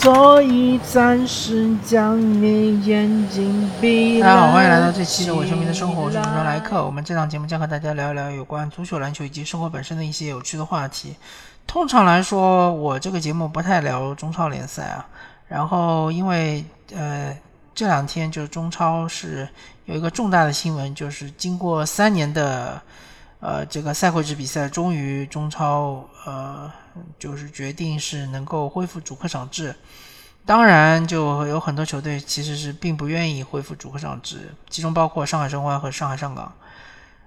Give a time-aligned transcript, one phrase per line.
[0.00, 4.20] 所以暂时将你眼睛闭。
[4.20, 6.86] 大家好，欢迎来到这期的《伪球迷的生活》，我是主持人莱克。
[6.86, 11.16] 我们这档节目将和大家聊一聊有关足球、篮球以及生活本身的一些有趣的话题。
[11.66, 15.04] 通常来说，我这个节目不太聊中超联赛啊。
[15.48, 17.36] 然后，因为呃
[17.74, 19.48] 这两天就是中超是
[19.86, 22.80] 有一个重大的新闻，就是经过三年的
[23.40, 26.70] 呃这个赛会制比赛，终于中超呃
[27.18, 29.74] 就是决定是能够恢复主客场制。
[30.44, 36.50] 当然，就有很多球队其实是并不愿意恢复主客场制，其中包括上海申花和上海上港，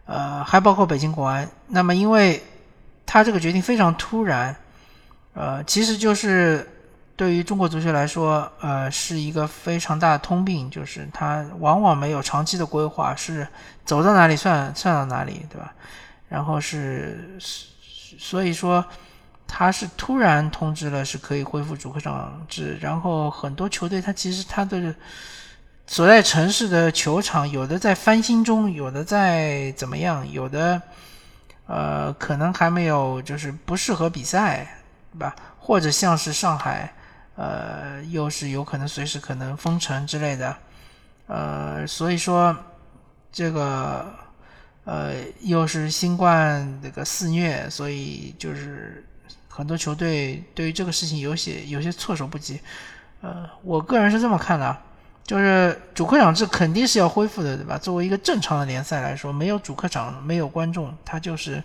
[0.05, 1.47] 呃，还包括北京国安。
[1.67, 2.41] 那么，因为
[3.05, 4.55] 他这个决定非常突然，
[5.35, 6.67] 呃，其实就是
[7.21, 13.47] 对于中国足球来说，呃，是一个非常大的通病，就是他往往没有长期的规划，是
[13.85, 15.71] 走到哪里算算到哪里，对吧？
[16.27, 17.37] 然后是，
[18.17, 18.83] 所以说。
[19.53, 24.95] 他是突然通知了是可以恢复主客场制，然后很多球队他其实他的
[25.85, 30.81] 所在城市的球场有的在翻新中，有的在怎么样，有的
[31.67, 34.65] 呃可能还没有就是不适合比赛，
[35.11, 35.35] 对吧？
[35.59, 36.93] 或者像是上海，
[37.35, 40.57] 呃，又是有可能随时可能封城之类的，
[41.27, 42.55] 呃，所以说
[43.31, 44.13] 这个
[44.85, 49.05] 呃又是新冠这个肆虐，所以就是。
[49.53, 52.57] 很多球队对于这个事情有些有些措手不及，
[53.19, 54.75] 呃，我个人是这么看的，
[55.25, 57.77] 就是主客场制肯定是要恢复的，对吧？
[57.77, 61.61] 作为一个正常的联赛来说，没有主客场，没有观众，它就是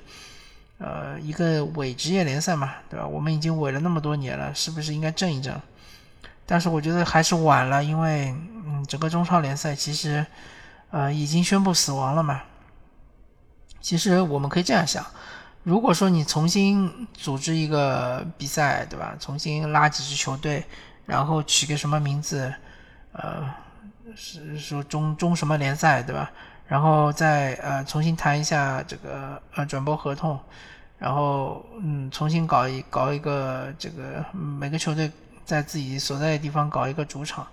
[0.79, 3.07] 呃一个伪职业联赛嘛，对吧？
[3.07, 5.61] 我们已经伪了那么多年了，是不是应该正一正？
[6.45, 8.35] 但是我觉得还是晚了，因为
[8.67, 10.25] 嗯，整个中超联赛其实
[10.91, 12.43] 呃已经宣布死亡了嘛。
[13.81, 15.05] 其实我们可以这样想。
[15.63, 19.17] 如果说你重新组织一个比赛，对吧？
[19.19, 20.65] 重新拉几支球队，
[21.07, 22.53] 然后取个什么名字，
[23.13, 23.49] 呃，
[24.15, 26.31] 是说中中什么联赛，对吧？
[26.67, 30.39] 然后再呃重新谈一下这个呃转播合同，
[30.99, 35.11] 然后嗯重新搞一搞一个这个每个球队
[35.45, 37.47] 在自己所在的地方搞一个主场，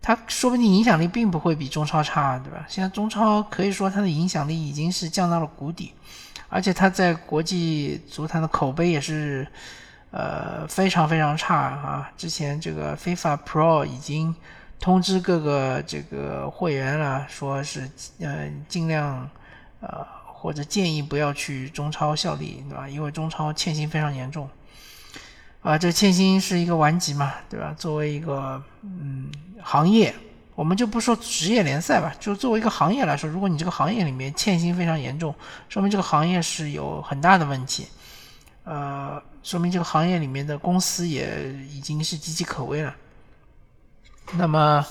[0.00, 2.64] 它说不定影响力并不会比中超差，对吧？
[2.68, 5.92] 现在中超可以说它的影响力已经是降到了谷底。
[6.54, 9.48] 而且他在国际足坛的口碑也是，
[10.10, 12.12] 呃，非常非常差啊！
[12.14, 14.34] 之前这个 FIFA Pro 已经
[14.82, 17.88] 通知各个这个会员啊，说是
[18.18, 19.30] 呃尽量
[19.80, 22.88] 呃或者建议不要去中超效力，对吧？
[22.88, 24.50] 因为中超欠薪非常严重，
[25.62, 27.72] 啊，这欠薪是一个顽疾嘛，对吧？
[27.78, 29.30] 作为一个嗯
[29.62, 30.12] 行业。
[30.54, 35.34] 我们就不说职业联赛吧，就作为一个行业来说，如果你这个行业里面欠薪非常严重，
[35.68, 37.86] 说明这个行业是有很大的问题，
[38.64, 42.94] 呃，说明这个行业里面的公司也已经是岌岌可危了。
[44.36, 44.84] 那么，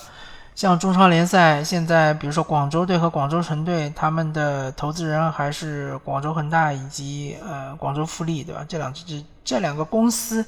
[0.55, 8.65] 像中超联赛现在，比如说广州队和广州城队，他们的投资人还是广州恒大以及呃广州富力，对吧？
[8.67, 10.45] 这两支这两个公司。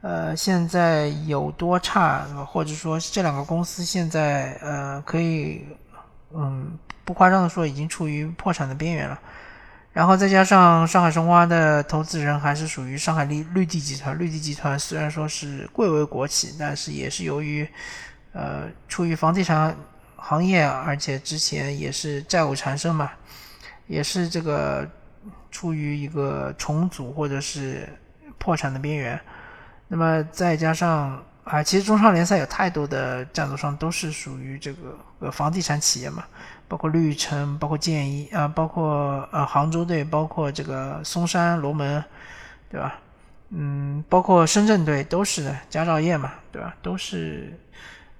[0.00, 5.64] 呃，现在有多差，或者说这两个公司现在呃可以，
[6.34, 9.18] 嗯，不夸张的说，已经处于破产的边缘了。
[9.94, 17.66] 然后再加上上海申花的投资人还是属于上海绿绿地集团，绿地集团虽然说是贵为国企，但是也是由于
[18.34, 19.74] 呃处于房地产
[20.16, 23.10] 行业，而且之前也是债务缠身嘛，
[23.86, 24.86] 也是这个
[25.50, 27.88] 处于一个重组或者是
[28.36, 29.18] 破产的边缘。
[29.88, 36.24] 那么再加上啊，其实中超联赛有太多的赞助商都是属于这个呃房地产企业嘛，
[36.66, 42.02] 包括绿城，包括建一啊，包括呃杭州队，包括这个嵩山龙门，
[42.70, 42.98] 对吧？
[43.50, 46.74] 嗯，包括深圳队都是的，佳兆业嘛，对吧？
[46.82, 47.56] 都是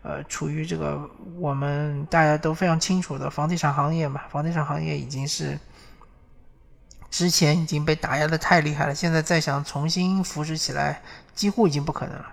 [0.05, 5.59] 呃处于这个我们大家都非常清楚的房地产行业嘛，房地产行业已经是。
[7.11, 11.01] 之前已经被打压的太厉害了，现在再想重新扶持起来，
[11.33, 12.27] 几乎已经不可能了。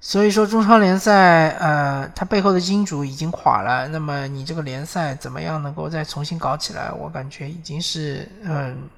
[0.00, 3.86] 所以说，中超联赛，呃，它背后的金主已经垮了。
[3.88, 6.90] 那么，你这个联赛怎么样能够再重新搞起来？
[6.92, 8.88] 我感觉已经是，嗯，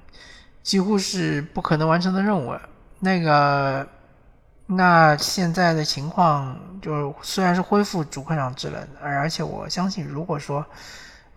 [0.63, 2.61] 几乎是不可能完成的任务了。
[3.01, 3.85] 那个，
[4.75, 10.65] 那现在的情况，就虽然是恢复主客场制了，而且我相信，如果说。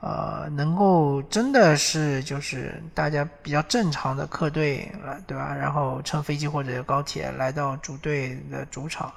[0.06, 5.54] 呃，能够真的是就是大家比较正常的客队了，对吧？
[5.54, 9.10] 然后乘飞机或者高铁来到主队的主场，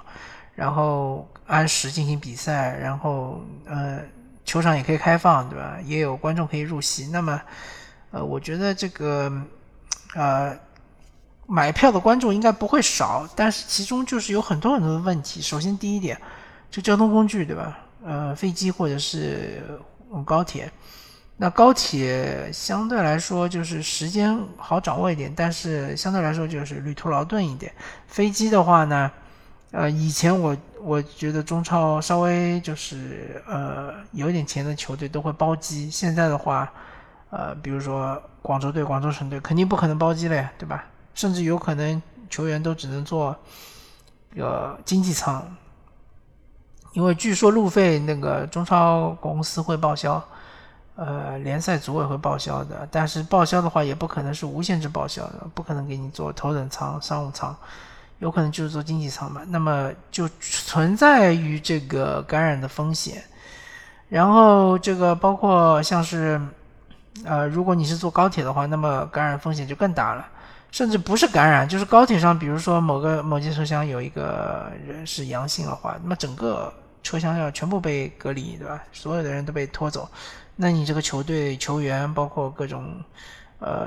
[0.54, 4.00] 然后按时进行比赛，然后呃，
[4.46, 5.76] 球场也可以开放，对吧？
[5.84, 7.06] 也有观众可以入席。
[7.08, 7.38] 那么，
[8.10, 9.30] 呃，我觉得这个
[10.14, 10.58] 呃，
[11.50, 15.40] 买票的观众应该不会少，但是其中就是有很多很多的问题。
[15.40, 16.20] 首先第一点，
[16.70, 17.78] 就交通工具对吧？
[18.04, 19.62] 呃，飞机或者是
[20.26, 20.70] 高铁。
[21.38, 27.72] 那高铁相对来说就是时间好掌握一点，但是相对来说就是旅途劳顿一点。
[28.06, 29.10] 飞机的话呢，
[29.70, 36.70] 呃，以前我我觉得中超稍微就是呃有点钱的球队都会包机，现在的话，
[37.30, 40.84] 呃，比如说广州队、广州城队肯定不可能包机了呀，对吧？
[41.18, 42.00] 甚至有可能
[42.30, 43.34] 球员都只能坐
[44.36, 45.44] 呃经济舱，
[46.92, 50.22] 因为据说路费那个中超公司会报销。
[50.94, 57.56] 呃，联赛组委会报销的，但是报销的话也不可能是无限制报销的，不可能给你做头等舱、商务舱，
[58.18, 59.42] 有可能就是做经济舱嘛。
[59.46, 63.22] 那么就存在于这个感染的风险。
[64.08, 66.40] 然后这个包括像是，
[67.24, 70.26] 呃，如果你是坐高铁的话，那么感染风险就更大了。
[70.70, 76.72] 甚至不是感染，就是高铁上，比如说某个某节车厢有一个人是阳性的话，那么整个
[77.02, 78.82] 车厢要全部被隔离，对吧？
[78.92, 80.08] 所有的人都被拖走。
[80.56, 83.00] 那你这个球队球员，包括各种，
[83.60, 83.86] 呃，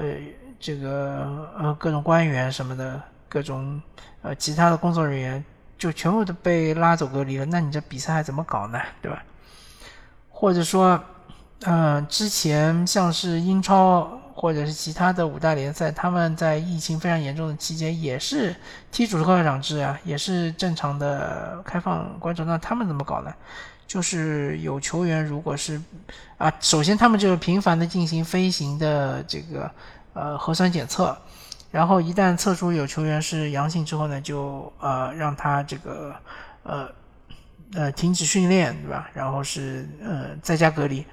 [0.60, 3.82] 这个呃各种官员什么的，各种
[4.22, 5.44] 呃其他的工作人员，
[5.78, 7.46] 就全部都被拉走隔离了。
[7.46, 8.80] 那你这比赛还怎么搞呢？
[9.02, 9.22] 对吧？
[10.30, 11.00] 或者说，
[11.66, 18.56] 嗯，之前像是英超或者是其他的五大联赛，他们在疫情非常严重的期间，也是
[18.92, 23.32] 踢主客场制啊，也是正常的开放观众，那他们怎么搞呢？
[23.86, 25.80] 就是有球员，如果是
[26.40, 29.70] 啊，首先他们就是频繁的进行飞行的这个
[30.14, 31.16] 呃核酸检测，
[31.70, 36.16] 然后一旦测出有球员是阳性之后呢，就呃让他这个
[36.64, 36.90] 呃
[37.76, 39.08] 呃停止训练，对吧？
[39.14, 41.06] 然后是呃在家隔离，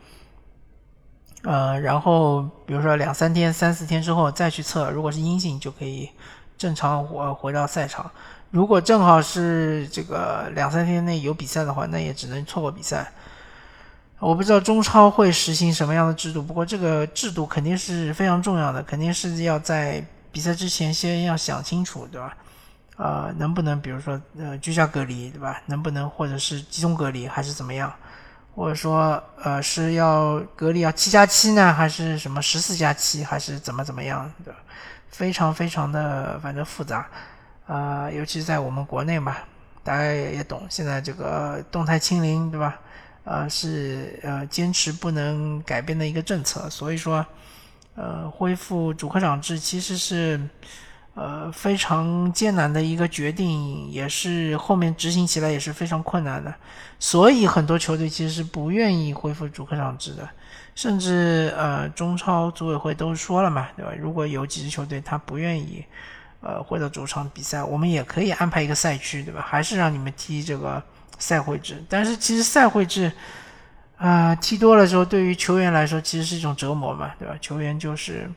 [1.43, 6.11] 呃，然后比如说两三天、三四天之后再去测，如果是阴性就可以
[6.56, 8.11] 正常回回到赛场。
[8.50, 13.12] 如果正好是这个两三天内有比赛的话，那也只能错过比赛。
[14.19, 22.37] 我不知道中超会实行什么样的制度，不过这个制度肯定是非常重要的，肯定是要在比赛之前先要想清楚，对吧？
[22.96, 25.62] 呃，能不能比如说呃居家隔离，对吧？
[25.67, 27.93] 能不能或者是集中隔离，还是怎么样？
[28.58, 34.52] 或者说呃是要隔离要七加七呢，还是什么十四加七，还是怎么怎么样的？
[35.10, 37.06] 非常非常的反正复杂。
[37.69, 39.37] 啊，尤其是在我们国内嘛，
[39.84, 42.81] 大家也懂，现在这个动态清零，对吧？
[43.22, 47.25] 呃，是呃坚持不能改变的一个政策，所以说，
[47.94, 50.40] 呃，恢复主客场制其实是
[51.19, 56.55] 呃非常艰难的一个决定，也是后面执行起来也是非常困难的，
[57.00, 60.29] 所以很多球队其实是不愿意恢复主客场制的，
[60.75, 63.93] 甚至呃中超组委会都说了嘛，对吧？
[63.98, 65.84] 如果有几支球队他不愿意。
[66.41, 69.44] 呃，回到主场比赛，我们也可以安排一个赛区，对吧？
[69.44, 70.81] 还是让你们踢这个
[71.19, 71.82] 赛会制。
[71.89, 73.10] 但是其实赛会制，
[73.96, 77.34] 啊，踢多了之后，对于球员来说，其实是一种折磨嘛，对吧？
[77.41, 78.31] 球员就是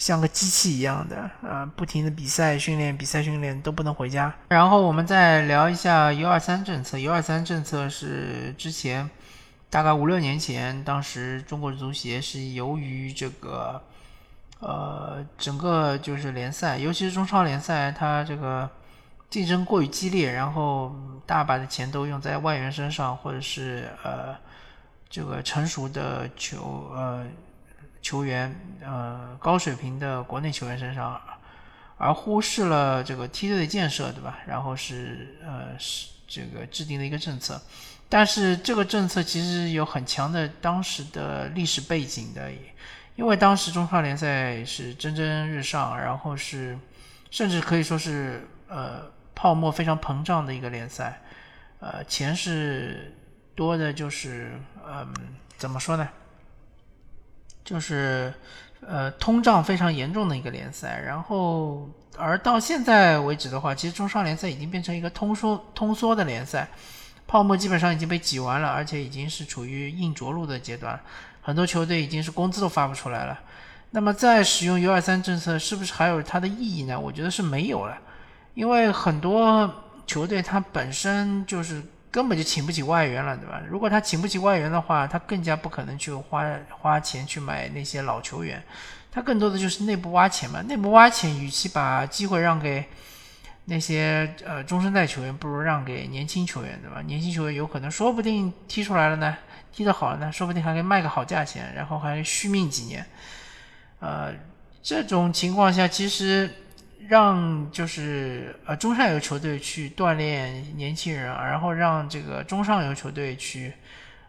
[0.00, 4.34] 像个机器一样的，啊，不停的比赛训练，比赛训练都不能回家。
[4.48, 6.98] 然后我们再聊一下 U 二三政策。
[6.98, 9.08] U 二三政策是之前
[9.68, 13.80] 大概五六年前，当时中国足协是由于这个。
[14.62, 18.68] 呃，整个就是联赛，尤其是中超联赛，它这个
[19.30, 24.36] 竞争过于激烈，然后大把的钱都用在外援身上，或者是呃
[25.08, 27.24] 这个成熟的球呃
[28.02, 31.20] 球员呃高水平的国内球员身上，
[31.98, 34.38] 而忽视了这个梯队的建设，对吧？
[34.46, 37.60] 然后是呃是这个制定的一个政策，
[38.08, 42.50] 但是这个政策其实有很强的当时的历史背景的。
[43.16, 46.78] 因为当时中超联赛是蒸蒸日上，然后是
[47.30, 49.02] 甚至可以说是呃
[49.34, 51.20] 泡沫非常膨胀的一个联赛，
[51.80, 53.14] 呃钱是
[53.54, 55.12] 多的，就是嗯
[55.58, 56.08] 怎么说呢？
[57.70, 58.34] 就是
[58.84, 61.00] 呃通胀非常严重的一个联赛。
[61.06, 66.68] 然后而到现在为止的话，其实中超联赛已经变成一个通缩通缩的联赛，
[67.28, 70.98] 泡沫基本上已经被挤完了，而且已经是处于硬着陆的阶段。
[71.40, 73.38] 很多球队已经是工资都发不出来了，
[73.92, 76.98] 那么再使用 U 二三政策是不是还有它的意义呢？
[76.98, 77.96] 我觉得是没有了，
[78.54, 79.72] 因为很多
[80.06, 83.60] 球队它本身就是根本就请不起外援了，对吧？
[83.68, 88.62] 如果他请不起外援的话，他更加不可能去花花钱去买那些老球员，
[89.12, 90.60] 他更多的就是内部挖钱嘛。
[90.62, 92.84] 内部挖钱，与其把机会让给
[93.66, 97.00] 那些呃中生代球员，不如让给年轻球员，对吧？
[97.02, 99.36] 年轻球员有可能说不定踢出来了呢。
[99.72, 103.06] 踢得好呢，说不定还可以卖个好价钱，然后还续命几年。
[104.00, 104.34] 呃，
[104.82, 106.52] 这种情况下，其实
[107.08, 113.72] 让就是呃中下游球队去锻炼年轻人，然后让这个中上游球队去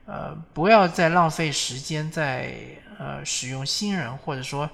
[0.05, 2.53] 呃不要再浪费时间在
[2.97, 4.69] 呃使用新人，或者说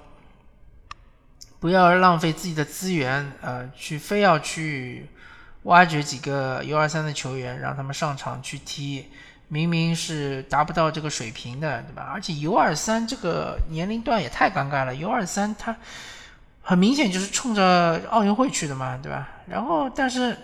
[1.60, 5.06] 不要浪费自己的资源呃去非要去
[5.64, 9.06] 挖掘几个 U 二三的球员让他们上场去踢。
[9.50, 12.10] 明明是达不到这个水平的，对吧？
[12.12, 14.94] 而且 U 二三这个年龄段也太尴尬了。
[14.94, 15.74] U 二三它
[16.68, 19.26] 很明显就是冲着奥运会去的嘛，对吧？
[19.46, 20.36] 然后，但是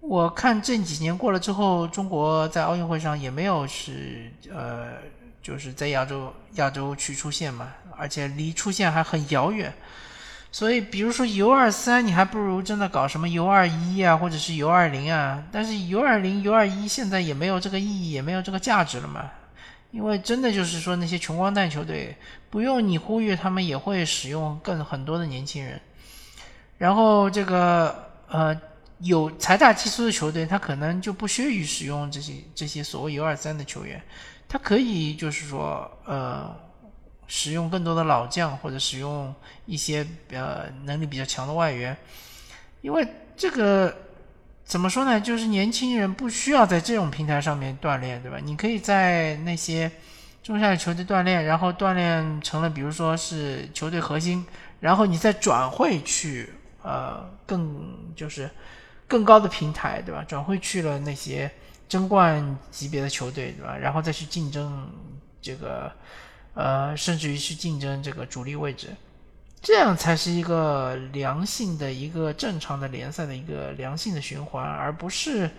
[0.00, 4.94] 我看这几年过了之后，中国在奥运会上也没有是呃，
[5.40, 9.72] 就是在亚洲亚洲区出现嘛，而且离出现还很遥远。
[10.50, 15.40] 所以，比如说 U 二三，你还不如真的搞什么 U 二一啊，或者是 U 二零啊。
[15.52, 19.30] 但是 U 二零、U 二一现在也没有这个意义，也没有这个价值了嘛。
[19.90, 22.16] 因为真的就是说，那些穷光蛋球队
[22.50, 25.80] 不用你呼吁，他们也会使用更很多的年轻人。
[26.76, 28.58] 然后这个呃
[29.00, 34.02] 有财大气粗的球队，他可能就不屑于使用这些这些所谓 U 二三的球员，
[34.48, 36.54] 他可以就是说呃。
[37.30, 39.34] 使用更多的老将，或者使用
[39.66, 41.94] 一些呃能力比较强的外援，
[42.80, 43.94] 因为这个
[44.68, 45.18] 怎么说呢？
[45.18, 48.36] 就是年轻人不需要在这种平台上面锻炼，对吧？
[48.44, 49.90] 你可以在那些
[50.42, 54.44] 中下游球队锻炼，然后锻炼成了，比如说是球队核心，
[54.80, 56.50] 然后你再转会去
[56.82, 58.50] 呃更就是
[59.06, 60.22] 更高的平台，对吧？
[60.28, 61.50] 转会去了那些
[61.88, 63.74] 争冠级别的球队，对吧？
[63.74, 64.86] 然后再去竞争
[65.40, 65.90] 这个。
[66.54, 68.88] 呃，甚至于去竞争这个主力位置，
[69.60, 75.50] 这样才是一个良性的一个正常的联赛的一个良性的循环，而不是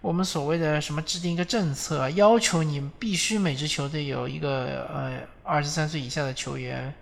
[0.00, 6.94] 我们所谓的什么制定一个政策，要求你必须每支球队有一个呃二十三岁以下的球员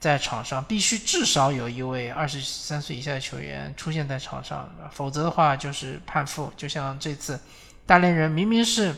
[0.00, 6.52] 在场上，必须至少有一位二十三岁以下的球员出现在场上，否则的话就是判负。
[6.56, 7.38] 就像这次
[7.86, 8.94] 大连人明明是。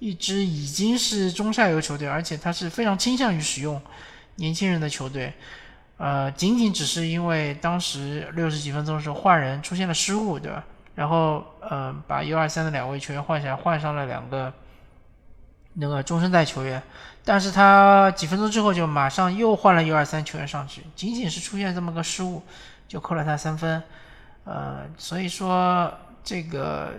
[0.00, 3.80] 一支已经是中下游球队，而且他是非常倾向于使用
[4.34, 5.32] 年轻人的球队，
[6.04, 10.62] 呃，仅仅只是因为当时六十几分钟的时候换人出现了失误，对吧？
[10.94, 14.52] 然后呃，把 U 二三的两位球员换下来，换上了两个
[15.72, 16.82] 那个中生代球员，
[17.24, 22.42] 但是他几分钟之后就马上又换了 U 二三球员上去，仅仅是出现这么个失误
[22.86, 23.82] 就扣了他三分，
[24.44, 25.90] 呃，所以说
[26.22, 26.92] 这个。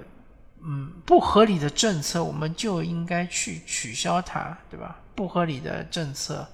[0.68, 4.96] 嗯，不合理的政策我们就应该去取消它，对吧？
[5.14, 6.48] 不合理的政策，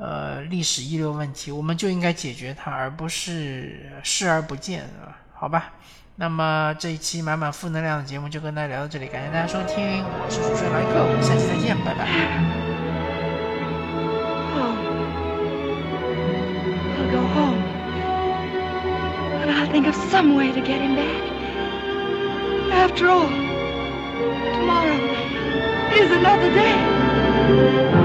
[0.00, 4.88] 呃历史遗留问题，我们就应该解决它，而不是视而不见，
[5.34, 5.74] 好吧？
[6.16, 12.06] 那么这一期满满负能量的节目就跟大家聊到这里，感谢大家收听，我是主持人莱克，我们下期再见，拜拜。
[19.72, 21.22] Think of some way to get him back.
[22.72, 23.28] After all,
[24.58, 24.98] tomorrow
[25.94, 27.99] is another day.